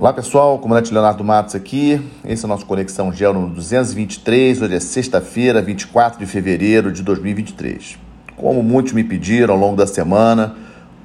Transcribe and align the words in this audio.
Olá 0.00 0.14
pessoal, 0.14 0.58
comandante 0.58 0.94
Leonardo 0.94 1.22
Matos 1.22 1.54
aqui. 1.54 2.00
Esse 2.24 2.42
é 2.42 2.46
o 2.46 2.48
nosso 2.48 2.64
Conexão 2.64 3.12
Gel 3.12 3.34
número 3.34 3.52
223. 3.52 4.62
Hoje 4.62 4.74
é 4.74 4.80
sexta-feira, 4.80 5.60
24 5.60 6.18
de 6.18 6.24
fevereiro 6.24 6.90
de 6.90 7.02
2023. 7.02 7.98
Como 8.34 8.62
muitos 8.62 8.94
me 8.94 9.04
pediram 9.04 9.52
ao 9.52 9.60
longo 9.60 9.76
da 9.76 9.86
semana, 9.86 10.56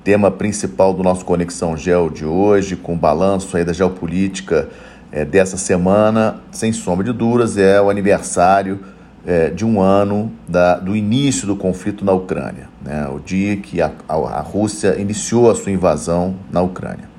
tema 0.01 0.31
principal 0.31 0.93
do 0.93 1.03
nosso 1.03 1.25
Conexão 1.25 1.75
Gel 1.75 2.09
de 2.09 2.23
hoje, 2.23 2.77
com 2.77 2.93
o 2.93 2.97
balanço 2.97 3.57
aí 3.57 3.65
da 3.65 3.73
geopolítica 3.73 4.69
é, 5.11 5.25
dessa 5.25 5.57
semana, 5.57 6.37
sem 6.49 6.71
sombra 6.71 7.03
de 7.03 7.11
dúvidas, 7.11 7.57
é 7.57 7.81
o 7.81 7.89
aniversário 7.89 8.79
é, 9.25 9.49
de 9.49 9.65
um 9.65 9.81
ano 9.81 10.31
da, 10.47 10.77
do 10.77 10.95
início 10.95 11.45
do 11.45 11.57
conflito 11.57 12.05
na 12.05 12.13
Ucrânia, 12.13 12.69
né? 12.81 13.09
o 13.13 13.19
dia 13.19 13.57
que 13.57 13.81
a, 13.81 13.91
a, 14.07 14.15
a 14.15 14.39
Rússia 14.39 14.95
iniciou 14.97 15.51
a 15.51 15.55
sua 15.55 15.73
invasão 15.73 16.35
na 16.49 16.61
Ucrânia 16.61 17.13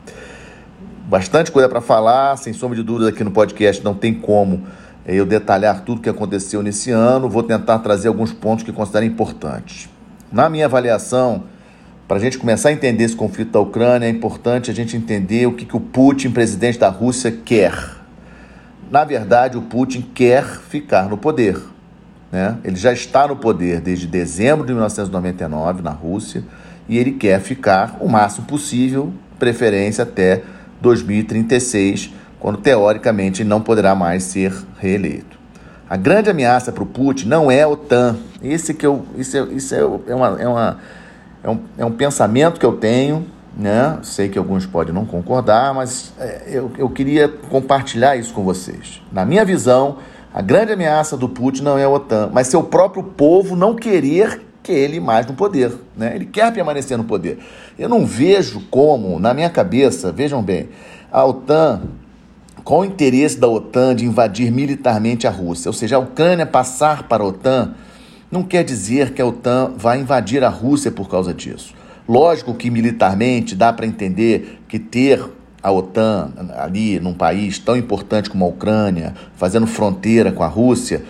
bastante 1.06 1.52
coisa 1.52 1.68
para 1.68 1.80
falar, 1.80 2.36
sem 2.36 2.52
sombra 2.52 2.76
de 2.76 2.82
dúvida 2.82 3.10
aqui 3.10 3.22
no 3.22 3.30
podcast 3.30 3.82
não 3.84 3.94
tem 3.94 4.12
como 4.12 4.66
eh, 5.06 5.14
eu 5.14 5.24
detalhar 5.24 5.82
tudo 5.82 6.00
que 6.00 6.08
aconteceu 6.08 6.62
nesse 6.62 6.90
ano, 6.90 7.28
vou 7.28 7.42
tentar 7.42 7.78
trazer 7.78 8.08
alguns 8.08 8.32
pontos 8.32 8.64
que 8.64 8.72
considero 8.72 9.04
importantes. 9.04 9.88
Na 10.32 10.48
minha 10.48 10.66
avaliação, 10.66 11.44
para 12.08 12.16
a 12.16 12.20
gente 12.20 12.38
começar 12.38 12.70
a 12.70 12.72
entender 12.72 13.04
esse 13.04 13.14
conflito 13.14 13.52
da 13.52 13.60
Ucrânia, 13.60 14.06
é 14.06 14.10
importante 14.10 14.70
a 14.70 14.74
gente 14.74 14.96
entender 14.96 15.46
o 15.46 15.52
que, 15.52 15.64
que 15.64 15.76
o 15.76 15.80
Putin, 15.80 16.30
presidente 16.30 16.78
da 16.78 16.88
Rússia, 16.88 17.30
quer. 17.30 17.74
Na 18.90 19.04
verdade, 19.04 19.56
o 19.56 19.62
Putin 19.62 20.02
quer 20.14 20.44
ficar 20.44 21.08
no 21.08 21.16
poder. 21.16 21.60
Né? 22.30 22.58
Ele 22.64 22.76
já 22.76 22.92
está 22.92 23.28
no 23.28 23.36
poder 23.36 23.80
desde 23.80 24.06
dezembro 24.06 24.66
de 24.66 24.72
1999 24.72 25.82
na 25.82 25.90
Rússia 25.90 26.42
e 26.88 26.98
ele 26.98 27.12
quer 27.12 27.40
ficar 27.40 27.96
o 28.00 28.08
máximo 28.08 28.46
possível, 28.46 29.12
preferência 29.38 30.02
até 30.02 30.42
2036, 30.80 32.12
quando 32.38 32.58
teoricamente 32.58 33.44
não 33.44 33.60
poderá 33.60 33.94
mais 33.94 34.24
ser 34.24 34.52
reeleito. 34.78 35.36
A 35.88 35.96
grande 35.96 36.28
ameaça 36.28 36.72
para 36.72 36.82
o 36.82 36.86
Putin 36.86 37.28
não 37.28 37.50
é 37.50 37.62
a 37.62 37.68
OTAN. 37.68 38.16
Esse 38.42 38.74
que 38.74 38.84
eu, 38.84 39.06
isso 39.16 39.36
é, 39.36 39.42
isso 39.52 39.74
é, 39.74 39.78
é, 39.78 40.14
uma, 40.14 40.42
é, 40.42 40.48
uma, 40.48 40.78
é, 41.44 41.50
um, 41.50 41.60
é 41.78 41.84
um 41.84 41.92
pensamento 41.92 42.58
que 42.58 42.66
eu 42.66 42.72
tenho, 42.72 43.26
né? 43.56 43.98
Sei 44.02 44.28
que 44.28 44.36
alguns 44.36 44.66
podem 44.66 44.92
não 44.92 45.06
concordar, 45.06 45.72
mas 45.72 46.12
é, 46.18 46.42
eu, 46.46 46.72
eu 46.76 46.88
queria 46.90 47.28
compartilhar 47.28 48.16
isso 48.16 48.34
com 48.34 48.42
vocês. 48.42 49.00
Na 49.12 49.24
minha 49.24 49.44
visão, 49.44 49.98
a 50.34 50.42
grande 50.42 50.72
ameaça 50.72 51.16
do 51.16 51.28
Putin 51.28 51.62
não 51.62 51.78
é 51.78 51.84
a 51.84 51.88
OTAN, 51.88 52.30
mas 52.32 52.48
seu 52.48 52.62
próprio 52.64 53.02
povo 53.02 53.54
não 53.54 53.74
querer 53.74 54.45
que 54.66 54.72
ele 54.72 54.98
mais 54.98 55.24
no 55.26 55.34
poder. 55.34 55.72
Né? 55.96 56.16
Ele 56.16 56.26
quer 56.26 56.52
permanecer 56.52 56.98
no 56.98 57.04
poder. 57.04 57.38
Eu 57.78 57.88
não 57.88 58.04
vejo 58.04 58.62
como, 58.68 59.20
na 59.20 59.32
minha 59.32 59.48
cabeça, 59.48 60.10
vejam 60.10 60.42
bem, 60.42 60.68
a 61.12 61.24
OTAN, 61.24 61.82
qual 62.64 62.80
o 62.80 62.84
interesse 62.84 63.38
da 63.38 63.46
OTAN 63.46 63.94
de 63.94 64.04
invadir 64.04 64.50
militarmente 64.50 65.24
a 65.24 65.30
Rússia? 65.30 65.68
Ou 65.68 65.72
seja, 65.72 65.94
a 65.94 65.98
Ucrânia 66.00 66.44
passar 66.44 67.04
para 67.04 67.22
a 67.22 67.26
OTAN 67.26 67.74
não 68.28 68.42
quer 68.42 68.64
dizer 68.64 69.12
que 69.12 69.22
a 69.22 69.26
OTAN 69.26 69.72
vai 69.76 70.00
invadir 70.00 70.42
a 70.42 70.48
Rússia 70.48 70.90
por 70.90 71.08
causa 71.08 71.32
disso. 71.32 71.72
Lógico 72.08 72.52
que 72.52 72.68
militarmente 72.68 73.54
dá 73.54 73.72
para 73.72 73.86
entender 73.86 74.60
que 74.66 74.80
ter 74.80 75.24
a 75.62 75.70
OTAN 75.70 76.32
ali 76.58 76.98
num 76.98 77.14
país 77.14 77.60
tão 77.60 77.76
importante 77.76 78.28
como 78.28 78.44
a 78.44 78.48
Ucrânia, 78.48 79.14
fazendo 79.36 79.66
fronteira 79.66 80.32
com 80.32 80.42
a 80.42 80.48
Rússia, 80.48 81.04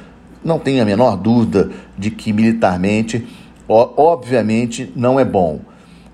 não 0.44 0.58
tenho 0.58 0.82
a 0.82 0.86
menor 0.86 1.16
dúvida 1.16 1.70
de 1.98 2.10
que 2.10 2.32
militarmente 2.32 3.26
obviamente 3.68 4.92
não 4.94 5.18
é 5.18 5.24
bom. 5.24 5.60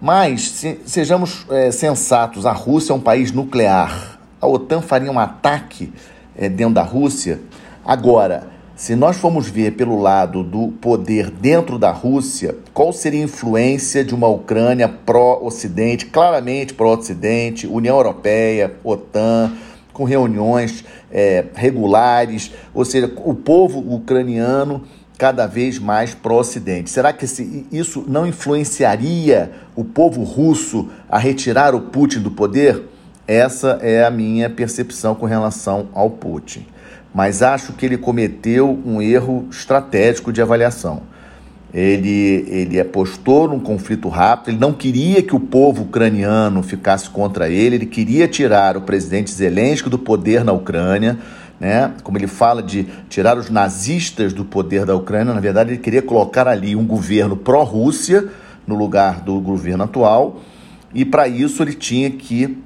Mas 0.01 0.51
se, 0.51 0.81
sejamos 0.85 1.47
é, 1.51 1.71
sensatos: 1.71 2.47
a 2.47 2.53
Rússia 2.53 2.93
é 2.93 2.97
um 2.97 3.01
país 3.01 3.31
nuclear. 3.31 4.19
A 4.41 4.47
OTAN 4.47 4.81
faria 4.81 5.11
um 5.11 5.19
ataque 5.19 5.93
é, 6.37 6.49
dentro 6.49 6.75
da 6.75 6.83
Rússia. 6.83 7.41
Agora, 7.85 8.49
se 8.75 8.97
nós 8.97 9.17
formos 9.17 9.49
ver 9.49 9.77
pelo 9.77 10.01
lado 10.01 10.43
do 10.43 10.69
poder 10.81 11.31
dentro 11.31 11.79
da 11.79 11.93
Rússia, 11.93 12.57
qual 12.75 12.93
seria 12.93 13.21
a 13.21 13.25
influência 13.25 14.05
de 14.05 14.13
uma 14.13 14.27
Ucrânia 14.27 14.89
pró-Ocidente, 14.89 16.07
claramente 16.07 16.75
pró-Ocidente, 16.75 17.67
União 17.69 17.97
Europeia, 17.97 18.75
OTAN, 18.83 19.53
com 19.93 20.03
reuniões 20.03 20.85
é, 21.13 21.45
regulares, 21.55 22.51
ou 22.75 22.85
seja, 22.85 23.13
o 23.25 23.35
povo 23.35 23.79
ucraniano 23.95 24.83
cada 25.23 25.47
vez 25.47 25.79
mais 25.79 26.15
pró-Ocidente. 26.15 26.91
Será 26.91 27.13
que 27.13 27.25
isso 27.71 28.05
não 28.09 28.27
influenciaria 28.27 29.53
o 29.77 29.85
povo 29.85 30.25
russo 30.25 30.89
a 31.09 31.17
retirar 31.17 31.77
o 31.77 31.81
Putin 31.81 32.19
do 32.19 32.33
poder? 32.33 32.89
Essa 33.25 33.79
é 33.81 34.05
a 34.05 34.11
minha 34.11 34.51
percepção 34.51 35.15
com 35.15 35.25
relação 35.25 35.87
ao 35.95 36.11
Putin. 36.11 36.67
Mas 37.15 37.41
acho 37.41 37.73
que 37.75 37.87
ele 37.87 37.97
cometeu 37.97 38.77
um 38.85 39.01
erro 39.01 39.47
estratégico 39.49 40.33
de 40.33 40.43
avaliação. 40.43 41.03
Ele, 41.73 42.45
ele 42.49 42.81
apostou 42.81 43.47
num 43.47 43.61
conflito 43.61 44.09
rápido, 44.09 44.49
ele 44.49 44.59
não 44.59 44.73
queria 44.73 45.23
que 45.23 45.37
o 45.37 45.41
povo 45.41 45.85
ucraniano 45.85 46.65
ficasse 46.65 47.09
contra 47.09 47.49
ele, 47.49 47.77
ele 47.77 47.87
queria 47.87 48.27
tirar 48.27 48.77
o 48.77 48.81
presidente 48.81 49.31
Zelensky 49.31 49.89
do 49.89 50.01
poder 50.01 50.45
na 50.45 50.53
Ucrânia 50.53 51.17
né? 51.63 51.93
Como 52.03 52.19
ele 52.19 52.27
fala 52.27 52.61
de 52.61 52.89
tirar 53.09 53.39
os 53.39 53.49
nazistas 53.49 54.33
do 54.33 54.45
poder 54.45 54.85
da 54.85 54.97
Ucrânia, 54.97 55.33
na 55.33 55.39
verdade 55.39 55.71
ele 55.71 55.79
queria 55.79 56.03
colocar 56.03 56.49
ali 56.49 56.75
um 56.75 56.85
governo 56.85 57.37
pró-Rússia 57.37 58.29
no 58.67 58.75
lugar 58.75 59.21
do 59.21 59.41
governo 59.41 59.85
atual, 59.85 60.41
e 60.93 61.05
para 61.05 61.29
isso 61.29 61.63
ele 61.63 61.73
tinha 61.73 62.11
que 62.11 62.59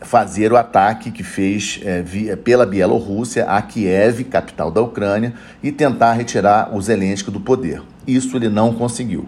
fazer 0.00 0.50
o 0.50 0.56
ataque 0.56 1.10
que 1.10 1.22
fez 1.22 1.78
é, 1.84 2.00
via, 2.00 2.34
pela 2.34 2.64
Bielorrússia 2.64 3.44
a 3.44 3.60
Kiev, 3.60 4.24
capital 4.24 4.70
da 4.70 4.80
Ucrânia, 4.80 5.34
e 5.62 5.70
tentar 5.70 6.14
retirar 6.14 6.74
o 6.74 6.80
Zelensky 6.80 7.30
do 7.30 7.38
poder. 7.38 7.82
Isso 8.06 8.34
ele 8.34 8.48
não 8.48 8.72
conseguiu. 8.72 9.26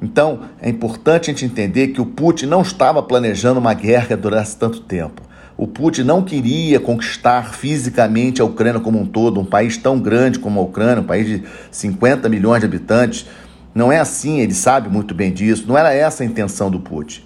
Então, 0.00 0.42
é 0.62 0.70
importante 0.70 1.28
a 1.28 1.34
gente 1.34 1.44
entender 1.44 1.88
que 1.88 2.00
o 2.00 2.06
Putin 2.06 2.46
não 2.46 2.62
estava 2.62 3.02
planejando 3.02 3.58
uma 3.58 3.74
guerra 3.74 4.06
que 4.06 4.16
durasse 4.16 4.56
tanto 4.56 4.80
tempo. 4.80 5.27
O 5.58 5.66
Putin 5.66 6.04
não 6.04 6.22
queria 6.22 6.78
conquistar 6.78 7.52
fisicamente 7.52 8.40
a 8.40 8.44
Ucrânia 8.44 8.80
como 8.80 8.96
um 8.96 9.04
todo, 9.04 9.40
um 9.40 9.44
país 9.44 9.76
tão 9.76 9.98
grande 9.98 10.38
como 10.38 10.60
a 10.60 10.62
Ucrânia, 10.62 11.02
um 11.02 11.06
país 11.06 11.26
de 11.26 11.42
50 11.72 12.28
milhões 12.28 12.60
de 12.60 12.66
habitantes. 12.66 13.26
Não 13.74 13.90
é 13.90 13.98
assim, 13.98 14.38
ele 14.38 14.54
sabe 14.54 14.88
muito 14.88 15.16
bem 15.16 15.32
disso. 15.32 15.64
Não 15.66 15.76
era 15.76 15.92
essa 15.92 16.22
a 16.22 16.26
intenção 16.26 16.70
do 16.70 16.78
Putin. 16.78 17.22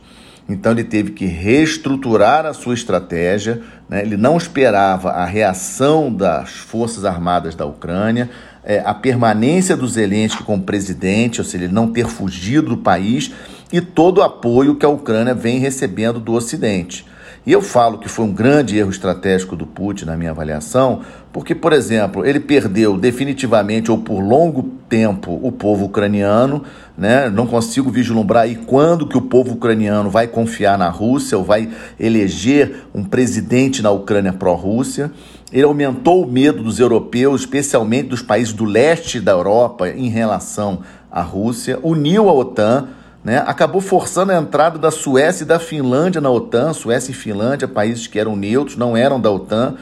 Então 0.49 0.73
ele 0.73 0.83
teve 0.83 1.11
que 1.11 1.27
reestruturar 1.27 2.47
a 2.47 2.55
sua 2.55 2.73
estratégia. 2.73 3.61
Né? 3.87 4.01
Ele 4.01 4.17
não 4.17 4.39
esperava 4.39 5.11
a 5.11 5.27
reação 5.27 6.11
das 6.11 6.53
forças 6.53 7.05
armadas 7.05 7.55
da 7.55 7.67
Ucrânia, 7.67 8.31
é, 8.65 8.81
a 8.83 8.95
permanência 8.95 9.77
do 9.77 9.87
Zelensky 9.87 10.43
como 10.43 10.63
presidente, 10.63 11.39
ou 11.39 11.45
seja, 11.45 11.65
ele 11.65 11.73
não 11.75 11.89
ter 11.89 12.07
fugido 12.07 12.71
do 12.71 12.79
país 12.79 13.31
e 13.71 13.83
todo 13.83 14.19
o 14.19 14.23
apoio 14.23 14.77
que 14.77 14.87
a 14.87 14.89
Ucrânia 14.89 15.35
vem 15.35 15.59
recebendo 15.59 16.19
do 16.19 16.33
Ocidente. 16.33 17.12
E 17.45 17.51
eu 17.51 17.61
falo 17.61 17.99
que 17.99 18.09
foi 18.09 18.25
um 18.25 18.33
grande 18.33 18.79
erro 18.79 18.91
estratégico 18.91 19.57
do 19.57 19.67
Putin, 19.67 20.05
na 20.05 20.17
minha 20.17 20.31
avaliação, 20.31 21.01
porque, 21.33 21.57
por 21.57 21.73
exemplo, 21.73 22.25
ele 22.25 22.39
perdeu 22.39 22.97
definitivamente 22.97 23.91
ou 23.91 23.99
por 23.99 24.21
longo 24.21 24.63
tempo 24.89 25.41
o 25.43 25.51
povo 25.51 25.87
ucraniano, 25.87 26.63
né? 26.97 27.29
não 27.29 27.45
consigo 27.45 27.91
vislumbrar 27.91 28.45
aí 28.45 28.55
quando 28.55 29.09
que 29.09 29.19
o 29.19 29.23
povo 29.23 29.55
ucraniano 29.55 30.09
vai 30.09 30.29
confiar 30.29 30.79
na 30.79 30.89
Rússia 30.89 31.37
ou 31.37 31.43
vai 31.43 31.69
eleger 31.99 32.85
um 32.95 33.03
presidente 33.03 33.83
na 33.83 33.91
Ucrânia 33.91 34.33
pró-Rússia. 34.33 35.11
Ele 35.53 35.65
aumentou 35.65 36.23
o 36.23 36.31
medo 36.31 36.63
dos 36.63 36.79
europeus, 36.79 37.41
especialmente 37.41 38.11
dos 38.11 38.23
países 38.23 38.53
do 38.53 38.65
leste 38.65 39.19
da 39.19 39.33
Europa, 39.33 39.89
em 39.89 40.09
relação 40.09 40.81
à 41.11 41.23
Rússia, 41.23 41.81
uniu 41.83 42.29
a 42.29 42.33
OTAN 42.33 42.89
né, 43.25 43.43
acabou 43.47 43.81
forçando 43.81 44.33
a 44.33 44.37
entrada 44.37 44.79
da 44.79 44.91
Suécia 44.91 45.45
e 45.45 45.47
da 45.47 45.59
Finlândia 45.59 46.21
na 46.21 46.31
OTAN. 46.31 46.73
Suécia 46.73 47.13
e 47.13 47.15
Finlândia, 47.15 47.69
países 47.69 48.07
que 48.07 48.19
eram 48.19 48.35
neutros, 48.35 48.77
não 48.77 48.97
eram 48.97 49.21
da 49.21 49.31
OTAN, 49.31 49.77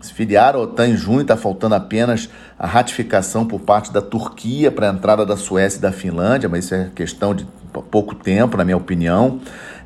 se 0.00 0.14
filiaram 0.14 0.60
à 0.60 0.62
OTAN 0.62 0.88
em 0.88 0.96
junho, 0.96 1.22
está 1.22 1.36
faltando 1.36 1.74
apenas 1.74 2.30
a 2.58 2.66
ratificação 2.66 3.44
por 3.44 3.60
parte 3.60 3.92
da 3.92 4.00
Turquia 4.00 4.70
para 4.70 4.88
a 4.88 4.92
entrada 4.92 5.26
da 5.26 5.36
Suécia 5.36 5.78
e 5.78 5.82
da 5.82 5.92
Finlândia, 5.92 6.48
mas 6.48 6.64
isso 6.64 6.74
é 6.74 6.88
questão 6.94 7.34
de 7.34 7.46
pouco 7.90 8.14
tempo, 8.14 8.56
na 8.56 8.64
minha 8.64 8.76
opinião. 8.76 9.40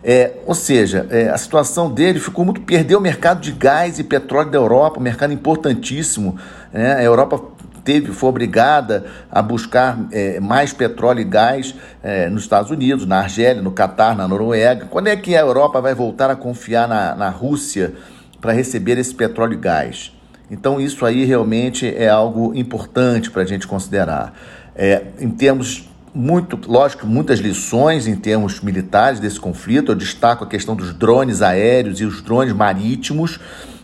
É, 0.05 0.33
ou 0.47 0.55
seja, 0.55 1.07
é, 1.11 1.29
a 1.29 1.39
situação 1.39 1.91
dele 1.91 2.19
ficou 2.19 2.45
muito. 2.45 2.61
Perdeu 2.63 2.99
o 2.99 3.03
mercado 3.03 3.41
de 3.41 3.53
gás 3.53 3.99
e 3.99 4.05
petróleo 4.05 4.51
da 4.51 4.59
Europa, 4.59 4.99
um 4.99 5.03
mercado 5.03 5.33
importantíssimo. 5.33 6.37
Né? 6.73 6.95
A 6.95 7.03
Europa 7.03 7.41
teve, 7.85 8.13
foi 8.13 8.29
obrigada 8.29 9.05
a 9.31 9.43
buscar 9.43 9.99
é, 10.11 10.41
mais 10.41 10.73
petróleo 10.73 11.21
e 11.21 11.25
gás 11.25 11.75
é, 12.03 12.29
nos 12.29 12.43
Estados 12.43 12.71
Unidos, 12.71 13.07
na 13.07 13.19
Argélia, 13.19 13.63
no 13.63 13.73
Catar, 13.73 14.17
na 14.17 14.27
Noruega. 14.27 14.87
Quando 14.87 15.09
é 15.09 15.17
que 15.17 15.37
a 15.37 15.41
Europa 15.41 15.81
vai 15.81 15.95
voltar 15.95 16.31
a 16.31 16.37
confiar 16.37 16.89
na, 16.89 17.15
na 17.15 17.29
Rússia 17.29 17.95
para 18.41 18.53
receber 18.53 18.99
esse 18.99 19.15
petróleo 19.15 19.55
e 19.55 19.57
gás? 19.57 20.13
Então, 20.51 20.81
isso 20.81 21.07
aí 21.07 21.25
realmente 21.25 21.87
é 21.87 22.09
algo 22.09 22.55
importante 22.55 23.31
para 23.31 23.43
a 23.43 23.47
gente 23.47 23.67
considerar. 23.67 24.35
É, 24.75 25.03
em 25.19 25.31
termos 25.31 25.89
muito, 26.15 26.59
lógico, 26.71 27.07
muitas 27.07 27.39
lições 27.39 28.07
em 28.07 28.15
termos 28.15 28.61
militares 28.61 29.19
desse 29.19 29.41
conflito. 29.41 29.93
Eu 29.93 29.97
destaco 29.97 30.45
a 30.45 30.47
questão 30.47 30.77
dos 30.77 30.93
drones 30.93 31.41
aéreos 31.41 32.01
e 32.01 32.05
os 32.05 32.21
drones 32.21 32.53
marítimos. 32.53 33.41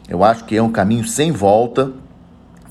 Eu 0.08 0.22
acho 0.22 0.44
que 0.44 0.56
é 0.56 0.62
um 0.62 0.70
caminho 0.70 1.06
sem 1.06 1.32
volta 1.32 1.90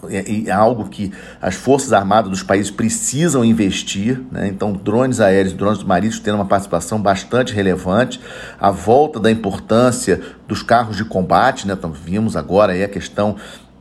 é, 0.10 0.48
é 0.48 0.52
algo 0.52 0.88
que 0.90 1.12
as 1.42 1.56
Forças 1.56 1.94
Armadas 1.94 2.30
dos 2.30 2.44
países 2.44 2.72
precisam 2.72 3.44
investir. 3.44 4.22
Né? 4.32 4.48
Então, 4.48 4.74
drones 4.74 5.20
aéreos 5.20 5.54
e 5.54 5.56
drones 5.56 5.84
marítimos 5.84 6.20
têm 6.20 6.34
uma 6.34 6.46
participação 6.46 7.02
bastante 7.02 7.54
relevante. 7.54 8.20
A 8.60 8.72
volta 8.72 9.20
da 9.20 9.32
importância 9.32 10.22
dos 10.48 10.62
carros 10.62 10.98
de 10.98 11.06
combate, 11.06 11.68
né? 11.68 11.74
então, 11.78 11.92
vimos 11.92 12.36
agora 12.36 12.74
aí 12.74 12.84
a 12.84 12.88
questão 12.88 13.36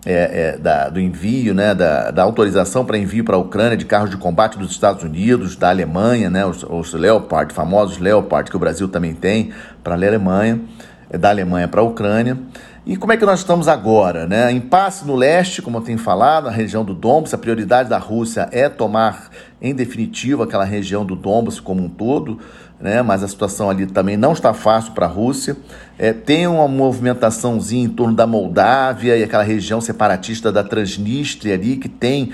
é, 0.07 0.55
é, 0.55 0.59
da, 0.59 0.89
do 0.89 1.01
envio, 1.01 1.53
né, 1.53 1.75
da, 1.75 2.13
da 2.13 2.23
autorização 2.23 2.85
para 2.85 2.97
envio 2.97 3.25
para 3.25 3.35
a 3.35 3.39
Ucrânia 3.41 3.77
de 3.77 3.85
carros 3.85 4.09
de 4.09 4.17
combate 4.17 4.57
dos 4.57 4.71
Estados 4.71 5.03
Unidos, 5.03 5.57
da 5.57 5.69
Alemanha, 5.69 6.31
né, 6.31 6.47
os, 6.47 6.63
os 6.63 6.95
Leopard, 6.95 7.53
famosos 7.53 7.99
Leopard, 7.99 8.49
que 8.49 8.57
o 8.57 8.61
Brasil 8.61 8.87
também 8.87 9.15
tem 9.15 9.51
para 9.83 9.95
a 9.95 9.97
Alemanha, 9.97 10.61
é, 11.11 11.19
da 11.19 11.31
Alemanha 11.31 11.67
para 11.67 11.81
a 11.81 11.85
Ucrânia. 11.85 12.39
E 12.87 12.97
como 12.97 13.13
é 13.13 13.17
que 13.17 13.27
nós 13.27 13.41
estamos 13.41 13.67
agora? 13.67 14.29
Né? 14.29 14.53
Impasse 14.53 15.05
no 15.05 15.17
leste, 15.17 15.61
como 15.61 15.79
eu 15.79 15.81
tenho 15.81 15.99
falado, 15.99 16.45
na 16.45 16.53
região 16.53 16.85
do 16.85 16.95
Donbass. 16.95 17.35
A 17.35 17.39
prioridade 17.39 17.89
da 17.89 17.99
Rússia 17.99 18.49
é 18.53 18.69
tomar, 18.69 19.29
em 19.61 19.75
definitivo, 19.75 20.45
aquela 20.45 20.65
região 20.65 21.05
do 21.05 21.17
Donbass 21.17 21.59
como 21.59 21.83
um 21.83 21.89
todo, 21.89 22.39
né? 22.81 23.03
mas 23.03 23.25
a 23.25 23.29
situação 23.29 23.69
ali 23.69 23.87
também 23.87 24.17
não 24.17 24.33
está 24.33 24.55
fácil 24.55 24.93
para 24.93 25.07
a 25.07 25.09
Rússia. 25.09 25.57
É, 25.99 26.13
tem 26.13 26.47
uma 26.47 26.69
movimentaçãozinha 26.69 27.87
em 27.87 27.89
torno 27.89 28.15
da 28.15 28.25
Moldávia 28.25 29.17
e 29.17 29.25
aquela 29.25 29.43
região 29.43 29.81
separatista 29.81 30.53
da 30.53 30.63
Transnistria 30.63 31.55
ali, 31.55 31.79
que 31.79 31.89
tem 31.89 32.33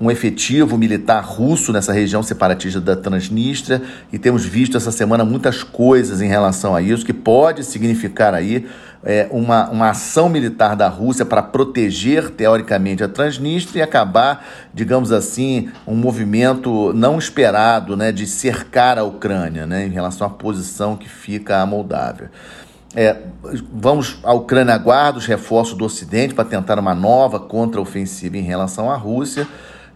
um 0.00 0.10
efetivo 0.10 0.78
militar 0.78 1.24
russo 1.24 1.72
nessa 1.72 1.92
região 1.92 2.22
separatista 2.22 2.80
da 2.80 2.94
Transnistria 2.94 3.82
e 4.12 4.18
temos 4.18 4.44
visto 4.44 4.76
essa 4.76 4.92
semana 4.92 5.24
muitas 5.24 5.64
coisas 5.64 6.20
em 6.20 6.28
relação 6.28 6.72
a 6.74 6.80
isso 6.80 7.04
que 7.04 7.12
pode 7.12 7.64
significar 7.64 8.32
aí 8.32 8.64
é, 9.04 9.28
uma, 9.30 9.68
uma 9.70 9.90
ação 9.90 10.28
militar 10.28 10.74
da 10.74 10.88
Rússia 10.88 11.24
para 11.24 11.42
proteger, 11.42 12.30
teoricamente, 12.30 13.02
a 13.02 13.08
Transnistria 13.08 13.80
e 13.80 13.82
acabar, 13.82 14.46
digamos 14.74 15.12
assim, 15.12 15.70
um 15.86 15.94
movimento 15.94 16.92
não 16.92 17.18
esperado 17.18 17.96
né, 17.96 18.10
de 18.10 18.26
cercar 18.26 18.98
a 18.98 19.04
Ucrânia 19.04 19.66
né, 19.66 19.86
em 19.86 19.90
relação 19.90 20.26
à 20.26 20.30
posição 20.30 20.96
que 20.96 21.08
fica 21.08 21.60
a 21.60 21.66
Moldávia. 21.66 22.30
É, 22.94 23.16
vamos, 23.72 24.18
a 24.22 24.32
Ucrânia 24.32 24.74
aguarda 24.74 25.18
os 25.18 25.26
reforços 25.26 25.76
do 25.76 25.84
Ocidente 25.84 26.34
para 26.34 26.44
tentar 26.44 26.78
uma 26.78 26.94
nova 26.94 27.38
contraofensiva 27.38 28.36
em 28.36 28.42
relação 28.42 28.90
à 28.90 28.96
Rússia 28.96 29.46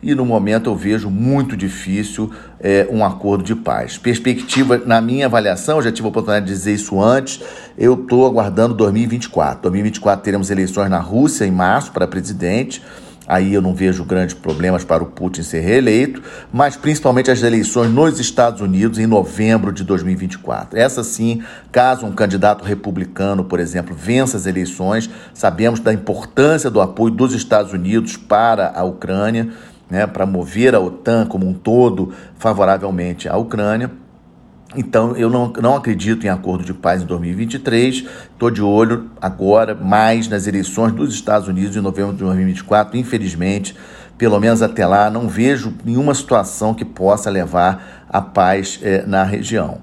e 0.02 0.14
no 0.14 0.26
momento 0.26 0.68
eu 0.68 0.74
vejo 0.74 1.08
muito 1.08 1.56
difícil 1.56 2.30
é, 2.58 2.88
um 2.90 3.04
acordo 3.04 3.44
de 3.44 3.54
paz. 3.54 3.96
Perspectiva, 3.96 4.82
na 4.84 5.00
minha 5.00 5.26
avaliação, 5.26 5.80
já 5.80 5.92
tive 5.92 6.06
a 6.06 6.10
oportunidade 6.10 6.46
de 6.46 6.52
dizer 6.52 6.74
isso 6.74 7.00
antes, 7.00 7.40
eu 7.78 7.94
estou 7.94 8.26
aguardando 8.26 8.74
2024. 8.74 9.62
2024 9.62 10.24
teremos 10.24 10.50
eleições 10.50 10.90
na 10.90 10.98
Rússia 10.98 11.44
em 11.44 11.52
março 11.52 11.92
para 11.92 12.08
presidente. 12.08 12.82
Aí 13.26 13.54
eu 13.54 13.62
não 13.62 13.72
vejo 13.72 14.04
grandes 14.04 14.34
problemas 14.34 14.84
para 14.84 15.00
o 15.00 15.06
Putin 15.06 15.44
ser 15.44 15.60
reeleito, 15.60 16.20
mas 16.52 16.74
principalmente 16.74 17.30
as 17.30 17.40
eleições 17.42 17.88
nos 17.88 18.18
Estados 18.18 18.60
Unidos 18.60 18.98
em 18.98 19.06
novembro 19.06 19.72
de 19.72 19.84
2024. 19.84 20.76
Essa 20.76 21.04
sim, 21.04 21.40
caso 21.70 22.04
um 22.04 22.12
candidato 22.12 22.64
republicano, 22.64 23.44
por 23.44 23.60
exemplo, 23.60 23.94
vença 23.94 24.36
as 24.36 24.44
eleições, 24.44 25.08
sabemos 25.32 25.78
da 25.78 25.92
importância 25.92 26.68
do 26.68 26.80
apoio 26.80 27.14
dos 27.14 27.32
Estados 27.32 27.72
Unidos 27.72 28.16
para 28.16 28.72
a 28.74 28.82
Ucrânia 28.82 29.50
né, 29.92 30.06
para 30.06 30.24
mover 30.24 30.74
a 30.74 30.80
OTAN 30.80 31.26
como 31.26 31.46
um 31.46 31.52
todo 31.52 32.14
favoravelmente 32.38 33.28
à 33.28 33.36
Ucrânia. 33.36 33.90
Então, 34.74 35.14
eu 35.14 35.28
não, 35.28 35.52
não 35.60 35.76
acredito 35.76 36.24
em 36.24 36.30
acordo 36.30 36.64
de 36.64 36.72
paz 36.72 37.02
em 37.02 37.04
2023. 37.04 38.06
Estou 38.32 38.50
de 38.50 38.62
olho 38.62 39.10
agora 39.20 39.74
mais 39.74 40.28
nas 40.28 40.46
eleições 40.46 40.92
dos 40.92 41.12
Estados 41.12 41.46
Unidos 41.46 41.76
em 41.76 41.80
novembro 41.82 42.14
de 42.14 42.20
2024. 42.20 42.96
Infelizmente, 42.96 43.76
pelo 44.16 44.40
menos 44.40 44.62
até 44.62 44.86
lá, 44.86 45.10
não 45.10 45.28
vejo 45.28 45.74
nenhuma 45.84 46.14
situação 46.14 46.72
que 46.72 46.86
possa 46.86 47.28
levar 47.28 48.06
à 48.08 48.22
paz 48.22 48.80
eh, 48.82 49.04
na 49.06 49.24
região. 49.24 49.82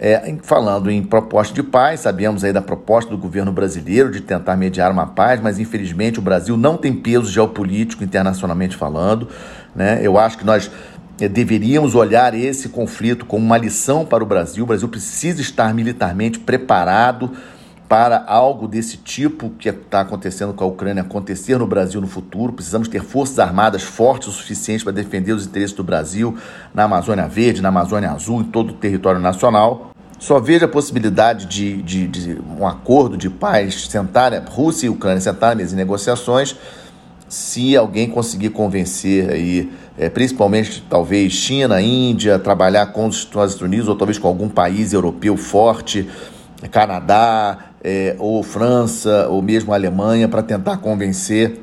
É, 0.00 0.32
falando 0.42 0.90
em 0.90 1.02
proposta 1.02 1.52
de 1.52 1.62
paz, 1.62 2.00
sabemos 2.00 2.44
aí 2.44 2.52
da 2.52 2.62
proposta 2.62 3.10
do 3.10 3.18
governo 3.18 3.50
brasileiro 3.50 4.12
de 4.12 4.20
tentar 4.20 4.56
mediar 4.56 4.92
uma 4.92 5.06
paz, 5.06 5.40
mas 5.40 5.58
infelizmente 5.58 6.20
o 6.20 6.22
Brasil 6.22 6.56
não 6.56 6.76
tem 6.76 6.94
peso 6.94 7.28
geopolítico 7.28 8.04
internacionalmente 8.04 8.76
falando. 8.76 9.28
Né? 9.74 9.98
Eu 10.00 10.16
acho 10.16 10.38
que 10.38 10.44
nós 10.44 10.70
é, 11.20 11.28
deveríamos 11.28 11.96
olhar 11.96 12.32
esse 12.32 12.68
conflito 12.68 13.26
como 13.26 13.44
uma 13.44 13.58
lição 13.58 14.04
para 14.04 14.22
o 14.22 14.26
Brasil. 14.26 14.62
O 14.62 14.66
Brasil 14.68 14.88
precisa 14.88 15.40
estar 15.40 15.74
militarmente 15.74 16.38
preparado 16.38 17.32
para 17.88 18.22
algo 18.26 18.68
desse 18.68 18.98
tipo 18.98 19.50
que 19.58 19.70
está 19.70 20.02
acontecendo 20.02 20.52
com 20.52 20.62
a 20.62 20.66
Ucrânia 20.66 21.02
acontecer 21.02 21.58
no 21.58 21.66
Brasil 21.66 22.00
no 22.00 22.06
futuro. 22.06 22.52
Precisamos 22.52 22.86
ter 22.86 23.02
forças 23.02 23.38
armadas 23.38 23.82
fortes 23.82 24.28
o 24.28 24.32
suficiente 24.32 24.84
para 24.84 24.92
defender 24.92 25.32
os 25.32 25.46
interesses 25.46 25.74
do 25.74 25.82
Brasil 25.82 26.36
na 26.74 26.84
Amazônia 26.84 27.26
Verde, 27.26 27.62
na 27.62 27.70
Amazônia 27.70 28.10
Azul, 28.10 28.42
em 28.42 28.44
todo 28.44 28.70
o 28.70 28.74
território 28.74 29.18
nacional. 29.18 29.92
Só 30.18 30.38
vejo 30.38 30.66
a 30.66 30.68
possibilidade 30.68 31.46
de, 31.46 31.80
de, 31.80 32.06
de 32.08 32.38
um 32.58 32.66
acordo 32.66 33.16
de 33.16 33.30
paz, 33.30 33.86
sentar, 33.88 34.32
Rússia 34.48 34.86
e 34.86 34.90
Ucrânia 34.90 35.20
sentar 35.20 35.58
em 35.58 35.64
negociações, 35.74 36.56
se 37.28 37.76
alguém 37.76 38.08
conseguir 38.08 38.50
convencer 38.50 39.30
aí, 39.30 39.72
é, 39.96 40.08
principalmente 40.08 40.82
talvez 40.88 41.32
China, 41.32 41.80
Índia, 41.80 42.38
trabalhar 42.38 42.86
com 42.86 43.06
os 43.06 43.18
Estados 43.18 43.60
Unidos 43.60 43.86
ou 43.86 43.94
talvez 43.94 44.18
com 44.18 44.26
algum 44.26 44.48
país 44.48 44.92
europeu 44.92 45.36
forte, 45.36 46.08
Canadá, 46.70 47.67
é, 47.82 48.16
ou 48.18 48.42
França, 48.42 49.28
ou 49.28 49.40
mesmo 49.42 49.72
Alemanha, 49.72 50.28
para 50.28 50.42
tentar 50.42 50.78
convencer 50.78 51.60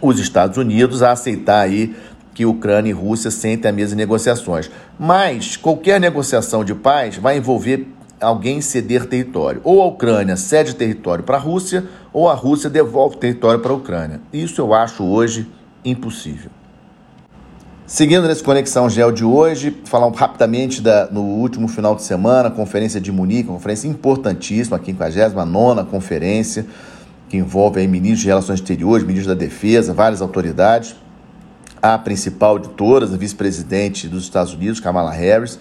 os 0.00 0.18
Estados 0.18 0.58
Unidos 0.58 1.02
a 1.02 1.12
aceitar 1.12 1.60
aí 1.60 1.94
que 2.34 2.46
Ucrânia 2.46 2.90
e 2.90 2.92
Rússia 2.92 3.30
sentem 3.30 3.70
a 3.70 3.72
mesa 3.72 3.90
de 3.90 3.96
negociações. 3.96 4.70
Mas 4.98 5.56
qualquer 5.56 6.00
negociação 6.00 6.64
de 6.64 6.74
paz 6.74 7.16
vai 7.16 7.36
envolver 7.36 7.86
alguém 8.20 8.60
ceder 8.60 9.06
território. 9.06 9.60
Ou 9.64 9.82
a 9.82 9.86
Ucrânia 9.86 10.36
cede 10.36 10.74
território 10.74 11.24
para 11.24 11.36
a 11.36 11.40
Rússia, 11.40 11.84
ou 12.12 12.28
a 12.28 12.34
Rússia 12.34 12.70
devolve 12.70 13.16
território 13.16 13.60
para 13.60 13.72
a 13.72 13.76
Ucrânia. 13.76 14.20
Isso 14.32 14.60
eu 14.60 14.72
acho 14.72 15.04
hoje 15.04 15.48
impossível. 15.84 16.50
Seguindo 17.92 18.26
nessa 18.26 18.42
Conexão 18.42 18.88
Gel 18.88 19.12
de 19.12 19.22
hoje, 19.22 19.76
falar 19.84 20.10
rapidamente 20.12 20.80
da, 20.80 21.10
no 21.10 21.20
último 21.20 21.68
final 21.68 21.94
de 21.94 22.02
semana, 22.02 22.50
Conferência 22.50 22.98
de 22.98 23.12
Munique, 23.12 23.50
uma 23.50 23.58
conferência 23.58 23.86
importantíssima, 23.86 24.78
a 24.78 24.82
59 24.82 25.84
conferência, 25.90 26.64
que 27.28 27.36
envolve 27.36 27.80
aí 27.80 27.86
ministros 27.86 28.20
de 28.22 28.28
Relações 28.28 28.60
Exteriores, 28.60 29.06
ministros 29.06 29.36
da 29.36 29.38
Defesa, 29.38 29.92
várias 29.92 30.22
autoridades. 30.22 30.96
A 31.82 31.98
principal 31.98 32.58
de 32.58 32.70
todas, 32.70 33.12
a 33.12 33.16
vice-presidente 33.18 34.08
dos 34.08 34.24
Estados 34.24 34.54
Unidos, 34.54 34.80
Kamala 34.80 35.12
Harris. 35.12 35.58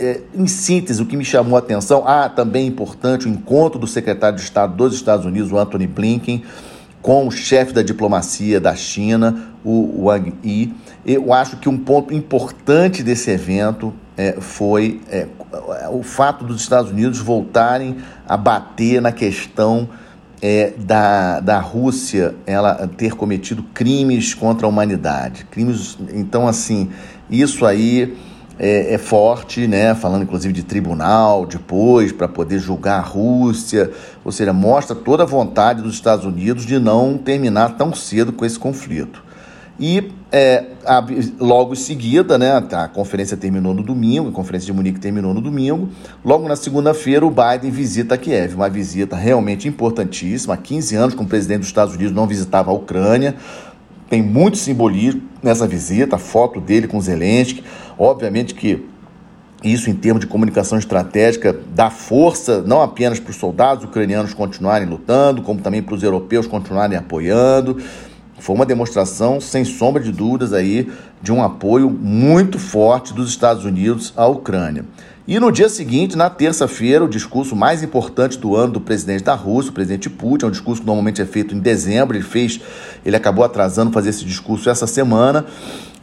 É, 0.00 0.22
em 0.34 0.46
síntese, 0.46 1.02
o 1.02 1.04
que 1.04 1.18
me 1.18 1.24
chamou 1.24 1.56
a 1.56 1.58
atenção, 1.58 2.02
ah, 2.06 2.30
também 2.30 2.66
importante 2.66 3.26
o 3.26 3.28
encontro 3.28 3.78
do 3.78 3.86
secretário 3.86 4.38
de 4.38 4.42
Estado 4.42 4.74
dos 4.74 4.94
Estados 4.94 5.26
Unidos, 5.26 5.52
o 5.52 5.58
Anthony 5.58 5.86
Blinken, 5.86 6.44
com 7.02 7.26
o 7.26 7.30
chefe 7.30 7.74
da 7.74 7.82
diplomacia 7.82 8.58
da 8.58 8.74
China, 8.74 9.52
o 9.62 10.04
Wang 10.06 10.32
Yi. 10.42 10.72
Eu 11.04 11.32
acho 11.32 11.56
que 11.56 11.68
um 11.68 11.76
ponto 11.76 12.14
importante 12.14 13.02
desse 13.02 13.30
evento 13.30 13.92
é, 14.16 14.36
foi 14.40 15.00
é, 15.10 15.26
o 15.90 16.02
fato 16.02 16.44
dos 16.44 16.60
Estados 16.60 16.90
Unidos 16.90 17.18
voltarem 17.18 17.96
a 18.28 18.36
bater 18.36 19.00
na 19.02 19.10
questão 19.10 19.88
é, 20.40 20.72
da, 20.76 21.40
da 21.40 21.58
Rússia 21.58 22.34
ela 22.46 22.88
ter 22.96 23.14
cometido 23.14 23.62
crimes 23.74 24.34
contra 24.34 24.66
a 24.66 24.68
humanidade. 24.68 25.44
Crimes, 25.50 25.98
então, 26.12 26.46
assim, 26.46 26.90
isso 27.30 27.64
aí 27.64 28.16
é, 28.58 28.94
é, 28.94 28.98
forte, 28.98 29.66
né? 29.66 29.94
Falando 29.94 30.22
inclusive 30.22 30.52
de 30.52 30.62
tribunal 30.62 31.46
depois 31.46 32.12
para 32.12 32.28
poder 32.28 32.58
julgar 32.58 32.98
a 32.98 33.02
Rússia, 33.02 33.90
ou 34.24 34.30
seja, 34.30 34.52
mostra 34.52 34.94
toda 34.94 35.22
a 35.22 35.26
vontade 35.26 35.82
dos 35.82 35.94
Estados 35.94 36.24
Unidos 36.24 36.66
de 36.66 36.78
não 36.78 37.16
terminar 37.18 37.76
tão 37.76 37.94
cedo 37.94 38.32
com 38.32 38.44
esse 38.44 38.58
conflito. 38.58 39.31
E 39.84 40.12
é, 40.30 40.66
a, 40.86 41.04
logo 41.40 41.72
em 41.72 41.76
seguida, 41.76 42.38
né, 42.38 42.52
a 42.52 42.86
conferência 42.86 43.36
terminou 43.36 43.74
no 43.74 43.82
domingo, 43.82 44.28
a 44.28 44.32
conferência 44.32 44.66
de 44.66 44.72
Munique 44.72 45.00
terminou 45.00 45.34
no 45.34 45.40
domingo. 45.40 45.88
Logo 46.24 46.46
na 46.46 46.54
segunda-feira, 46.54 47.26
o 47.26 47.32
Biden 47.32 47.72
visita 47.72 48.16
Kiev, 48.16 48.54
uma 48.54 48.70
visita 48.70 49.16
realmente 49.16 49.66
importantíssima. 49.66 50.54
Há 50.54 50.56
15 50.56 50.94
anos 50.94 51.14
que 51.16 51.20
o 51.20 51.26
presidente 51.26 51.58
dos 51.58 51.66
Estados 51.66 51.96
Unidos 51.96 52.14
não 52.14 52.28
visitava 52.28 52.70
a 52.70 52.74
Ucrânia. 52.74 53.34
Tem 54.08 54.22
muito 54.22 54.56
simbolismo 54.56 55.22
nessa 55.42 55.66
visita, 55.66 56.14
a 56.14 56.18
foto 56.18 56.60
dele 56.60 56.86
com 56.86 57.00
Zelensky. 57.00 57.64
Obviamente 57.98 58.54
que 58.54 58.86
isso, 59.64 59.90
em 59.90 59.94
termos 59.94 60.20
de 60.20 60.28
comunicação 60.28 60.78
estratégica, 60.78 61.56
dá 61.74 61.90
força 61.90 62.62
não 62.62 62.80
apenas 62.82 63.18
para 63.18 63.30
os 63.32 63.36
soldados 63.36 63.82
ucranianos 63.82 64.32
continuarem 64.32 64.88
lutando, 64.88 65.42
como 65.42 65.60
também 65.60 65.82
para 65.82 65.96
os 65.96 66.04
europeus 66.04 66.46
continuarem 66.46 66.96
apoiando 66.96 67.78
Foi 68.42 68.56
uma 68.56 68.66
demonstração, 68.66 69.40
sem 69.40 69.64
sombra 69.64 70.02
de 70.02 70.10
dúvidas, 70.10 70.52
aí, 70.52 70.90
de 71.22 71.30
um 71.30 71.40
apoio 71.40 71.88
muito 71.88 72.58
forte 72.58 73.14
dos 73.14 73.30
Estados 73.30 73.64
Unidos 73.64 74.12
à 74.16 74.26
Ucrânia. 74.26 74.84
E 75.28 75.38
no 75.38 75.52
dia 75.52 75.68
seguinte, 75.68 76.16
na 76.16 76.28
terça-feira, 76.28 77.04
o 77.04 77.08
discurso 77.08 77.54
mais 77.54 77.84
importante 77.84 78.36
do 78.36 78.56
ano 78.56 78.72
do 78.72 78.80
presidente 78.80 79.22
da 79.22 79.34
Rússia, 79.34 79.70
o 79.70 79.72
presidente 79.72 80.10
Putin, 80.10 80.46
é 80.46 80.48
um 80.48 80.50
discurso 80.50 80.80
que 80.80 80.86
normalmente 80.88 81.22
é 81.22 81.24
feito 81.24 81.54
em 81.54 81.60
dezembro, 81.60 82.16
ele 82.16 82.24
fez, 82.24 82.60
ele 83.06 83.14
acabou 83.14 83.44
atrasando 83.44 83.92
fazer 83.92 84.10
esse 84.10 84.24
discurso 84.24 84.68
essa 84.68 84.88
semana 84.88 85.46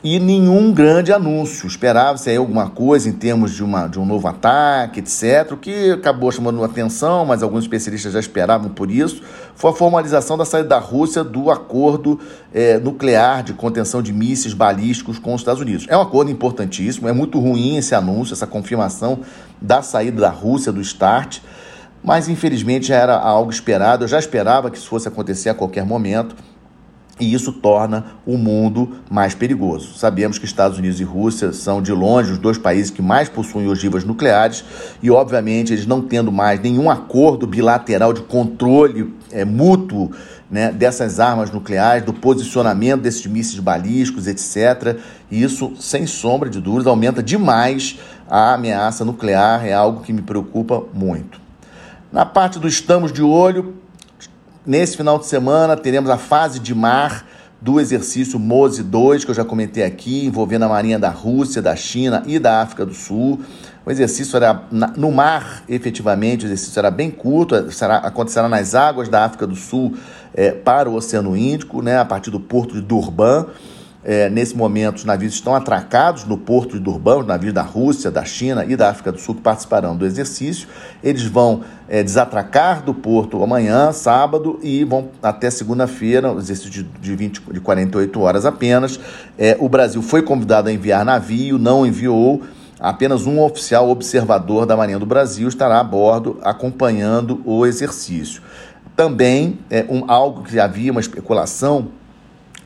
e 0.03 0.19
nenhum 0.19 0.71
grande 0.71 1.11
anúncio. 1.11 1.67
Esperava-se 1.67 2.29
aí 2.29 2.37
alguma 2.37 2.69
coisa 2.69 3.09
em 3.09 3.11
termos 3.11 3.53
de, 3.53 3.63
uma, 3.63 3.87
de 3.87 3.99
um 3.99 4.05
novo 4.05 4.27
ataque, 4.27 4.99
etc., 4.99 5.51
o 5.51 5.57
que 5.57 5.91
acabou 5.91 6.31
chamando 6.31 6.63
atenção, 6.63 7.25
mas 7.25 7.43
alguns 7.43 7.63
especialistas 7.63 8.13
já 8.13 8.19
esperavam 8.19 8.69
por 8.69 8.89
isso, 8.89 9.21
foi 9.55 9.71
a 9.71 9.73
formalização 9.73 10.37
da 10.37 10.45
saída 10.45 10.69
da 10.69 10.79
Rússia 10.79 11.23
do 11.23 11.51
acordo 11.51 12.19
é, 12.53 12.79
nuclear 12.79 13.43
de 13.43 13.53
contenção 13.53 14.01
de 14.01 14.13
mísseis 14.13 14.53
balísticos 14.53 15.19
com 15.19 15.33
os 15.33 15.41
Estados 15.41 15.61
Unidos. 15.61 15.85
É 15.89 15.97
um 15.97 16.01
acordo 16.01 16.31
importantíssimo, 16.31 17.07
é 17.07 17.13
muito 17.13 17.39
ruim 17.39 17.77
esse 17.77 17.93
anúncio, 17.93 18.33
essa 18.33 18.47
confirmação 18.47 19.19
da 19.61 19.81
saída 19.81 20.21
da 20.21 20.29
Rússia 20.29 20.71
do 20.71 20.81
START, 20.83 21.39
mas 22.01 22.29
infelizmente 22.29 22.87
já 22.87 22.95
era 22.95 23.17
algo 23.17 23.51
esperado, 23.51 24.05
eu 24.05 24.07
já 24.07 24.17
esperava 24.17 24.71
que 24.71 24.77
isso 24.77 24.87
fosse 24.87 25.07
acontecer 25.09 25.49
a 25.49 25.53
qualquer 25.53 25.85
momento, 25.85 26.35
e 27.19 27.33
isso 27.33 27.51
torna 27.51 28.05
o 28.25 28.37
mundo 28.37 28.97
mais 29.09 29.35
perigoso. 29.35 29.97
Sabemos 29.97 30.37
que 30.37 30.45
Estados 30.45 30.77
Unidos 30.77 30.99
e 31.01 31.03
Rússia 31.03 31.51
são, 31.51 31.81
de 31.81 31.91
longe, 31.91 32.31
os 32.31 32.37
dois 32.37 32.57
países 32.57 32.89
que 32.89 33.01
mais 33.01 33.27
possuem 33.27 33.67
ogivas 33.67 34.03
nucleares 34.03 34.63
e, 35.03 35.11
obviamente, 35.11 35.73
eles 35.73 35.85
não 35.85 36.01
tendo 36.01 36.31
mais 36.31 36.59
nenhum 36.61 36.89
acordo 36.89 37.45
bilateral 37.45 38.13
de 38.13 38.21
controle 38.21 39.13
é, 39.31 39.43
mútuo 39.43 40.11
né, 40.49 40.71
dessas 40.71 41.19
armas 41.19 41.51
nucleares, 41.51 42.03
do 42.03 42.13
posicionamento 42.13 43.01
desses 43.01 43.25
mísseis 43.27 43.59
balísticos, 43.59 44.25
etc. 44.25 44.97
Isso, 45.29 45.73
sem 45.79 46.07
sombra 46.07 46.49
de 46.49 46.59
dúvidas, 46.59 46.87
aumenta 46.87 47.21
demais 47.21 47.99
a 48.29 48.53
ameaça 48.53 49.03
nuclear, 49.03 49.65
é 49.65 49.73
algo 49.73 50.01
que 50.01 50.13
me 50.13 50.21
preocupa 50.21 50.83
muito. 50.93 51.39
Na 52.11 52.25
parte 52.25 52.57
do 52.57 52.67
estamos 52.67 53.11
de 53.11 53.21
olho, 53.21 53.75
Nesse 54.69 54.95
final 54.95 55.17
de 55.17 55.25
semana 55.25 55.75
teremos 55.75 56.11
a 56.11 56.17
fase 56.19 56.59
de 56.59 56.75
mar 56.75 57.25
do 57.59 57.79
exercício 57.79 58.37
MOSE 58.37 58.83
2, 58.83 59.25
que 59.25 59.31
eu 59.31 59.33
já 59.33 59.43
comentei 59.43 59.83
aqui, 59.83 60.27
envolvendo 60.27 60.65
a 60.65 60.69
Marinha 60.69 60.99
da 60.99 61.09
Rússia, 61.09 61.59
da 61.59 61.75
China 61.75 62.21
e 62.27 62.37
da 62.37 62.61
África 62.61 62.85
do 62.85 62.93
Sul. 62.93 63.41
O 63.83 63.89
exercício 63.89 64.37
era 64.37 64.65
no 64.95 65.11
mar, 65.11 65.63
efetivamente, 65.67 66.45
o 66.45 66.47
exercício 66.47 66.77
era 66.77 66.91
bem 66.91 67.09
curto, 67.09 67.71
será, 67.71 67.97
acontecerá 67.97 68.47
nas 68.47 68.75
águas 68.75 69.09
da 69.09 69.25
África 69.25 69.47
do 69.47 69.55
Sul 69.55 69.97
é, 70.35 70.51
para 70.51 70.87
o 70.87 70.93
Oceano 70.93 71.35
Índico, 71.35 71.81
né, 71.81 71.97
a 71.97 72.05
partir 72.05 72.29
do 72.29 72.39
porto 72.39 72.75
de 72.75 72.81
Durban. 72.81 73.47
É, 74.01 74.29
nesse 74.29 74.55
momento, 74.55 74.97
os 74.97 75.05
navios 75.05 75.33
estão 75.33 75.53
atracados 75.53 76.23
no 76.23 76.37
porto 76.37 76.77
de 76.77 76.79
Durban, 76.79 77.17
os 77.17 77.27
navios 77.27 77.53
da 77.53 77.61
Rússia, 77.61 78.09
da 78.09 78.23
China 78.23 78.63
e 78.65 78.75
da 78.75 78.89
África 78.89 79.11
do 79.11 79.19
Sul 79.19 79.35
que 79.35 79.41
participarão 79.41 79.95
do 79.95 80.05
exercício. 80.05 80.69
Eles 81.03 81.23
vão 81.23 81.63
é, 81.87 82.01
desatracar 82.01 82.81
do 82.81 82.93
porto 82.93 83.43
amanhã, 83.43 83.91
sábado, 83.91 84.57
e 84.63 84.85
vão 84.85 85.09
até 85.21 85.49
segunda-feira, 85.49 86.31
exercício 86.31 86.69
de, 86.69 86.83
de, 86.83 87.15
20, 87.15 87.41
de 87.51 87.59
48 87.59 88.21
horas 88.21 88.45
apenas. 88.45 88.97
É, 89.37 89.57
o 89.59 89.67
Brasil 89.67 90.01
foi 90.01 90.21
convidado 90.21 90.69
a 90.69 90.71
enviar 90.71 91.03
navio, 91.03 91.57
não 91.59 91.85
enviou. 91.85 92.41
Apenas 92.79 93.27
um 93.27 93.41
oficial 93.41 93.89
observador 93.89 94.65
da 94.65 94.77
Marinha 94.77 94.97
do 94.97 95.05
Brasil 95.05 95.49
estará 95.49 95.81
a 95.81 95.83
bordo 95.83 96.39
acompanhando 96.41 97.41
o 97.43 97.65
exercício. 97.65 98.41
Também, 98.95 99.59
é, 99.69 99.85
um, 99.89 100.09
algo 100.09 100.43
que 100.43 100.57
havia 100.57 100.89
uma 100.89 101.01
especulação 101.01 101.98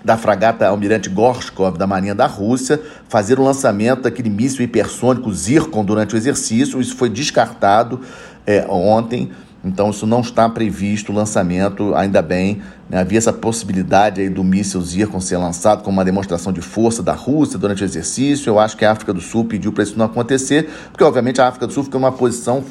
da 0.03 0.17
fragata 0.17 0.67
Almirante 0.67 1.09
Gorshkov 1.09 1.77
da 1.77 1.87
Marinha 1.87 2.13
da 2.13 2.25
Rússia 2.25 2.81
fazer 3.07 3.39
o 3.39 3.43
lançamento 3.43 4.01
daquele 4.01 4.29
míssil 4.29 4.65
hipersônico 4.65 5.33
Zircon 5.33 5.85
durante 5.85 6.13
o 6.13 6.17
exercício. 6.17 6.81
Isso 6.81 6.95
foi 6.95 7.09
descartado 7.09 8.01
é, 8.45 8.65
ontem, 8.67 9.31
então 9.63 9.91
isso 9.91 10.05
não 10.05 10.19
está 10.19 10.49
previsto 10.49 11.13
o 11.13 11.15
lançamento, 11.15 11.95
ainda 11.95 12.21
bem. 12.21 12.61
Né? 12.89 12.99
Havia 12.99 13.17
essa 13.17 13.31
possibilidade 13.31 14.19
aí 14.19 14.29
do 14.29 14.43
míssil 14.43 14.81
Zircon 14.81 15.21
ser 15.21 15.37
lançado 15.37 15.83
como 15.83 15.97
uma 15.97 16.03
demonstração 16.03 16.51
de 16.51 16.61
força 16.61 17.01
da 17.01 17.13
Rússia 17.13 17.57
durante 17.57 17.81
o 17.81 17.85
exercício. 17.85 18.49
Eu 18.49 18.59
acho 18.59 18.75
que 18.75 18.83
a 18.83 18.91
África 18.91 19.13
do 19.13 19.21
Sul 19.21 19.45
pediu 19.45 19.71
para 19.71 19.83
isso 19.83 19.97
não 19.97 20.05
acontecer, 20.05 20.69
porque 20.91 21.03
obviamente 21.03 21.39
a 21.39 21.47
África 21.47 21.65
do 21.65 21.71
Sul 21.71 21.85
fica 21.85 21.97
numa 21.97 22.11
posição 22.11 22.61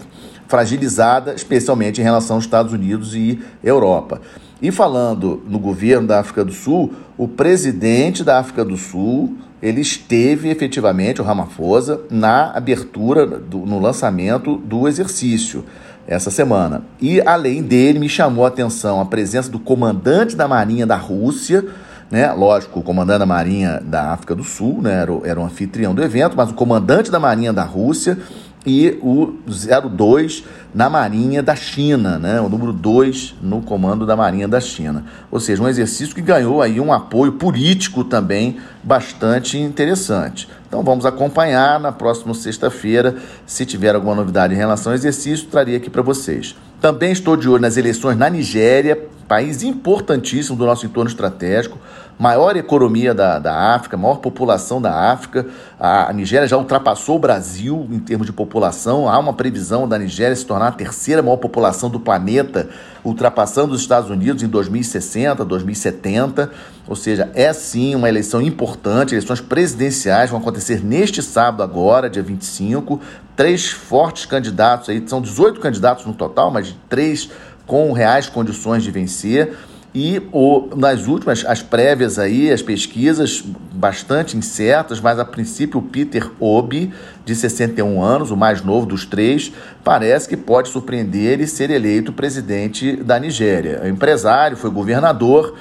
fragilizada, 0.46 1.32
especialmente 1.32 1.98
em 2.02 2.04
relação 2.04 2.36
aos 2.36 2.44
Estados 2.44 2.74
Unidos 2.74 3.14
e 3.14 3.40
Europa. 3.64 4.20
E 4.62 4.70
falando 4.70 5.42
no 5.48 5.58
governo 5.58 6.06
da 6.06 6.20
África 6.20 6.44
do 6.44 6.52
Sul, 6.52 6.92
o 7.18 7.26
presidente 7.26 8.22
da 8.22 8.38
África 8.38 8.64
do 8.64 8.76
Sul, 8.76 9.36
ele 9.60 9.80
esteve 9.80 10.50
efetivamente, 10.50 11.20
o 11.20 11.24
Ramaphosa, 11.24 12.02
na 12.08 12.52
abertura, 12.56 13.26
do, 13.26 13.58
no 13.58 13.80
lançamento 13.80 14.56
do 14.56 14.86
exercício 14.86 15.64
essa 16.06 16.30
semana. 16.30 16.82
E 17.00 17.20
além 17.20 17.60
dele, 17.60 17.98
me 17.98 18.08
chamou 18.08 18.44
a 18.44 18.48
atenção 18.48 19.00
a 19.00 19.04
presença 19.04 19.50
do 19.50 19.58
comandante 19.58 20.36
da 20.36 20.46
Marinha 20.46 20.86
da 20.86 20.96
Rússia, 20.96 21.64
né? 22.08 22.30
Lógico, 22.32 22.80
o 22.80 22.82
comandante 22.82 23.20
da 23.20 23.26
Marinha 23.26 23.80
da 23.84 24.12
África 24.12 24.34
do 24.34 24.44
Sul, 24.44 24.80
né? 24.80 25.00
Era, 25.00 25.12
o, 25.12 25.22
era 25.24 25.40
o 25.40 25.44
anfitrião 25.44 25.92
do 25.92 26.02
evento, 26.04 26.36
mas 26.36 26.50
o 26.50 26.54
comandante 26.54 27.10
da 27.10 27.18
Marinha 27.18 27.52
da 27.52 27.64
Rússia 27.64 28.18
e 28.64 28.98
o 29.02 29.34
02 29.46 30.44
na 30.74 30.88
Marinha 30.88 31.42
da 31.42 31.54
China, 31.54 32.18
né? 32.18 32.40
o 32.40 32.48
número 32.48 32.72
2 32.72 33.34
no 33.42 33.60
comando 33.60 34.06
da 34.06 34.16
Marinha 34.16 34.46
da 34.46 34.60
China. 34.60 35.04
Ou 35.30 35.40
seja, 35.40 35.62
um 35.62 35.68
exercício 35.68 36.14
que 36.14 36.22
ganhou 36.22 36.62
aí 36.62 36.80
um 36.80 36.92
apoio 36.92 37.32
político 37.32 38.04
também 38.04 38.58
bastante 38.82 39.58
interessante. 39.58 40.48
Então 40.66 40.82
vamos 40.82 41.04
acompanhar 41.04 41.78
na 41.78 41.92
próxima 41.92 42.32
sexta-feira. 42.34 43.16
Se 43.44 43.66
tiver 43.66 43.94
alguma 43.94 44.14
novidade 44.14 44.54
em 44.54 44.56
relação 44.56 44.92
ao 44.92 44.96
exercício, 44.96 45.48
traria 45.48 45.76
aqui 45.76 45.90
para 45.90 46.02
vocês. 46.02 46.56
Também 46.80 47.12
estou 47.12 47.36
de 47.36 47.48
olho 47.48 47.62
nas 47.62 47.76
eleições 47.76 48.16
na 48.16 48.30
Nigéria, 48.30 48.98
país 49.28 49.62
importantíssimo 49.62 50.56
do 50.56 50.66
nosso 50.66 50.84
entorno 50.86 51.08
estratégico 51.08 51.78
maior 52.18 52.56
economia 52.56 53.12
da, 53.12 53.38
da 53.38 53.74
África, 53.74 53.96
maior 53.96 54.16
população 54.16 54.80
da 54.80 55.12
África. 55.12 55.46
A, 55.78 56.12
Nigéria 56.12 56.46
já 56.46 56.56
ultrapassou 56.56 57.16
o 57.16 57.18
Brasil 57.18 57.86
em 57.90 57.98
termos 57.98 58.26
de 58.26 58.32
população. 58.32 59.08
Há 59.08 59.18
uma 59.18 59.32
previsão 59.32 59.88
da 59.88 59.98
Nigéria 59.98 60.36
se 60.36 60.46
tornar 60.46 60.68
a 60.68 60.72
terceira 60.72 61.22
maior 61.22 61.36
população 61.36 61.90
do 61.90 61.98
planeta, 61.98 62.68
ultrapassando 63.04 63.74
os 63.74 63.80
Estados 63.80 64.10
Unidos 64.10 64.42
em 64.42 64.48
2060, 64.48 65.44
2070. 65.44 66.50
Ou 66.86 66.96
seja, 66.96 67.30
é 67.34 67.52
sim 67.52 67.94
uma 67.94 68.08
eleição 68.08 68.40
importante. 68.40 69.14
Eleições 69.14 69.40
presidenciais 69.40 70.30
vão 70.30 70.38
acontecer 70.38 70.84
neste 70.84 71.22
sábado, 71.22 71.62
agora, 71.62 72.08
dia 72.08 72.22
25. 72.22 73.00
Três 73.34 73.70
fortes 73.70 74.26
candidatos 74.26 74.88
aí, 74.88 75.02
são 75.06 75.20
18 75.20 75.58
candidatos 75.58 76.04
no 76.06 76.12
total, 76.12 76.50
mas 76.50 76.74
três 76.88 77.30
com 77.66 77.92
reais 77.92 78.28
condições 78.28 78.82
de 78.82 78.90
vencer. 78.90 79.56
E 79.94 80.22
o, 80.32 80.70
nas 80.74 81.06
últimas, 81.06 81.44
as 81.44 81.60
prévias 81.60 82.18
aí, 82.18 82.50
as 82.50 82.62
pesquisas 82.62 83.44
bastante 83.74 84.36
incertas, 84.36 85.00
mas 85.00 85.18
a 85.18 85.24
princípio 85.24 85.80
o 85.80 85.82
Peter 85.82 86.30
Obi, 86.40 86.92
de 87.26 87.34
61 87.34 88.02
anos, 88.02 88.30
o 88.30 88.36
mais 88.36 88.62
novo 88.62 88.86
dos 88.86 89.04
três, 89.04 89.52
parece 89.84 90.26
que 90.26 90.36
pode 90.36 90.70
surpreender 90.70 91.40
e 91.40 91.46
ser 91.46 91.70
eleito 91.70 92.10
presidente 92.12 92.96
da 92.96 93.18
Nigéria. 93.18 93.80
É 93.82 93.88
empresário, 93.88 94.56
foi 94.56 94.70
governador 94.70 95.54